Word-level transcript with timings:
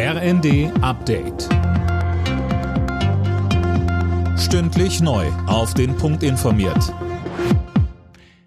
RND 0.00 0.70
Update. 0.80 1.48
Stündlich 4.38 5.00
neu. 5.00 5.26
Auf 5.48 5.74
den 5.74 5.96
Punkt 5.96 6.22
informiert. 6.22 6.94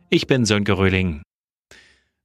Ich 0.09 0.27
bin 0.27 0.45
Sönke 0.45 0.77
Röhling. 0.77 1.23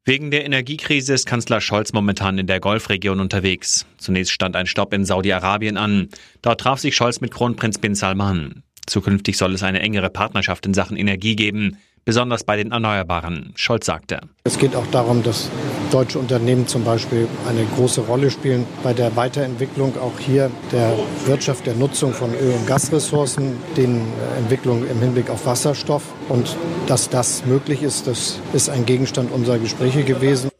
Wegen 0.04 0.30
der 0.30 0.44
Energiekrise 0.44 1.12
ist 1.12 1.26
Kanzler 1.26 1.60
Scholz 1.60 1.92
momentan 1.92 2.38
in 2.38 2.46
der 2.46 2.60
Golfregion 2.60 3.18
unterwegs. 3.18 3.84
Zunächst 3.98 4.30
stand 4.30 4.54
ein 4.54 4.68
Stopp 4.68 4.94
in 4.94 5.04
Saudi-Arabien 5.04 5.76
an. 5.76 6.08
Dort 6.40 6.60
traf 6.60 6.78
sich 6.78 6.94
Scholz 6.94 7.20
mit 7.20 7.34
Kronprinz 7.34 7.78
bin 7.78 7.96
Salman. 7.96 8.62
Zukünftig 8.86 9.38
soll 9.38 9.54
es 9.54 9.64
eine 9.64 9.80
engere 9.80 10.08
Partnerschaft 10.08 10.66
in 10.66 10.72
Sachen 10.72 10.96
Energie 10.96 11.34
geben, 11.34 11.78
besonders 12.04 12.44
bei 12.44 12.56
den 12.56 12.70
Erneuerbaren. 12.70 13.54
Scholz 13.56 13.86
sagte. 13.86 14.20
Es 14.44 14.56
geht 14.56 14.76
auch 14.76 14.86
darum, 14.92 15.24
dass 15.24 15.50
deutsche 15.90 16.18
Unternehmen 16.18 16.66
zum 16.66 16.84
Beispiel 16.84 17.28
eine 17.48 17.64
große 17.76 18.02
Rolle 18.02 18.30
spielen 18.30 18.66
bei 18.82 18.92
der 18.92 19.16
Weiterentwicklung 19.16 19.98
auch 19.98 20.18
hier 20.18 20.50
der 20.72 20.92
Wirtschaft, 21.26 21.66
der 21.66 21.74
Nutzung 21.74 22.12
von 22.12 22.32
Öl- 22.34 22.54
und 22.54 22.66
Gasressourcen, 22.66 23.56
den 23.76 24.02
Entwicklungen 24.38 24.88
im 24.90 25.00
Hinblick 25.00 25.30
auf 25.30 25.46
Wasserstoff. 25.46 26.02
Und 26.28 26.56
dass 26.86 27.08
das 27.08 27.44
möglich 27.46 27.82
ist, 27.82 28.06
das 28.06 28.40
ist 28.52 28.68
ein 28.68 28.86
Gegenstand 28.86 29.32
unserer 29.32 29.58
Gespräche 29.58 30.02
gewesen. 30.04 30.50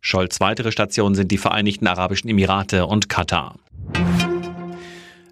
Scholz 0.00 0.40
weitere 0.40 0.70
Stationen 0.70 1.14
sind 1.14 1.32
die 1.32 1.38
Vereinigten 1.38 1.86
Arabischen 1.86 2.30
Emirate 2.30 2.86
und 2.86 3.08
Katar. 3.08 3.56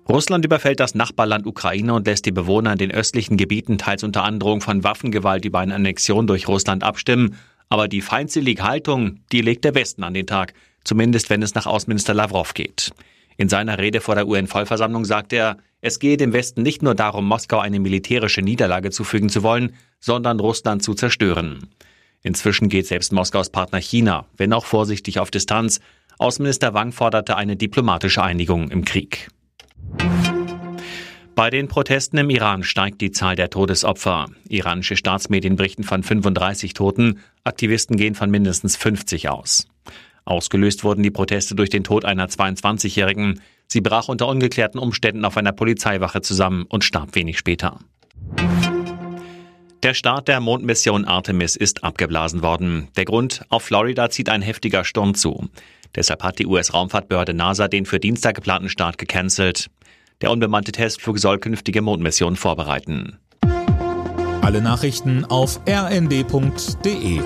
Russland 0.09 0.45
überfällt 0.45 0.81
das 0.81 0.95
Nachbarland 0.95 1.47
Ukraine 1.47 1.95
und 1.95 2.07
lässt 2.07 2.27
die 2.27 2.33
Bewohner 2.33 2.73
in 2.73 2.79
den 2.79 2.91
östlichen 2.91 3.37
Gebieten 3.39 3.79
teils 3.79 4.05
unter 4.05 4.23
Androhung 4.23 4.61
von 4.61 4.85
Waffengewalt 4.85 5.45
über 5.47 5.61
eine 5.61 5.75
Annexion 5.75 6.27
durch 6.27 6.47
Russland 6.47 6.85
abstimmen. 6.85 7.37
Aber 7.75 7.89
die 7.89 8.03
feindselige 8.03 8.63
Haltung, 8.63 9.19
die 9.33 9.41
legt 9.41 9.65
der 9.65 9.75
Westen 9.75 10.05
an 10.05 10.15
den 10.15 10.29
Tag, 10.29 10.55
zumindest 10.85 11.29
wenn 11.29 11.43
es 11.43 11.57
nach 11.57 11.67
Außenminister 11.67 12.15
Lavrov 12.15 12.55
geht. 12.55 12.93
In 13.37 13.49
seiner 13.49 13.79
Rede 13.79 14.01
vor 14.01 14.15
der 14.15 14.29
UN-Vollversammlung 14.29 15.05
sagt 15.05 15.33
er, 15.33 15.57
es 15.81 15.99
gehe 15.99 16.17
dem 16.17 16.33
Westen 16.33 16.63
nicht 16.63 16.85
nur 16.85 16.95
darum, 16.95 17.27
Moskau 17.27 17.59
eine 17.59 17.81
militärische 17.81 18.43
Niederlage 18.43 18.93
zufügen 18.93 19.29
zu 19.29 19.43
wollen, 19.43 19.75
sondern 19.99 20.39
Russland 20.39 20.85
zu 20.85 20.95
zerstören. 20.95 21.67
Inzwischen 22.23 22.69
geht 22.69 22.87
selbst 22.87 23.13
Moskaus 23.13 23.51
Partner 23.51 23.81
China, 23.81 24.27
wenn 24.37 24.53
auch 24.53 24.67
vorsichtig 24.67 25.19
auf 25.19 25.33
Distanz. 25.33 25.81
Außenminister 26.19 26.75
Wang 26.75 26.93
forderte 26.93 27.37
eine 27.37 27.57
diplomatische 27.57 28.23
Einigung 28.23 28.71
im 28.71 28.85
Krieg. 28.85 29.31
Bei 31.35 31.51
den 31.51 31.67
Protesten 31.67 32.17
im 32.19 32.31
Iran 32.31 32.63
steigt 32.63 33.01
die 33.01 33.11
Zahl 33.11 33.35
der 33.35 33.51
Todesopfer. 33.51 34.27
Iranische 34.49 34.97
Staatsmedien 34.97 35.57
berichten 35.57 35.83
von 35.83 36.05
35 36.05 36.75
Toten, 36.75 37.19
Aktivisten 37.43 37.97
gehen 37.97 38.15
von 38.15 38.31
mindestens 38.31 38.77
50 38.77 39.29
aus. 39.31 39.67
Ausgelöst 40.25 40.85
wurden 40.85 41.03
die 41.03 41.11
Proteste 41.11 41.57
durch 41.57 41.71
den 41.71 41.83
Tod 41.83 42.05
einer 42.05 42.29
22-Jährigen. 42.29 43.41
Sie 43.67 43.81
brach 43.81 44.09
unter 44.09 44.29
ungeklärten 44.29 44.79
Umständen 44.79 45.25
auf 45.25 45.37
einer 45.37 45.51
Polizeiwache 45.51 46.23
zusammen 46.23 46.67
und 46.69 46.85
starb 46.85 47.17
wenig 47.17 47.37
später. 47.37 47.81
Der 49.83 49.95
Start 49.95 50.29
der 50.29 50.39
Mondmission 50.39 51.05
Artemis 51.05 51.57
ist 51.57 51.83
abgeblasen 51.83 52.43
worden. 52.43 52.89
Der 52.97 53.05
Grund, 53.05 53.45
auf 53.49 53.65
Florida 53.65 54.09
zieht 54.09 54.29
ein 54.29 54.41
heftiger 54.41 54.85
Sturm 54.85 55.17
zu. 55.17 55.51
Deshalb 55.97 56.23
hat 56.23 56.39
die 56.39 56.47
US-Raumfahrtbehörde 56.47 57.35
NASA 57.35 57.67
den 57.67 57.87
für 57.87 57.99
Dienstag 57.99 58.37
geplanten 58.37 58.69
Start 58.69 58.99
gecancelt. 58.99 59.69
Der 60.21 60.31
unbemannte 60.31 60.73
Testflug 60.73 61.19
soll 61.19 61.39
künftige 61.39 61.83
Mondmissionen 61.83 62.37
vorbereiten. 62.37 63.19
Alle 64.43 64.61
Nachrichten 64.61 65.25
auf 65.25 65.61
rnd.de 65.69 67.21